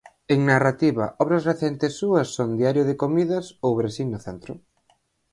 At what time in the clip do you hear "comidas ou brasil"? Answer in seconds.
3.03-4.07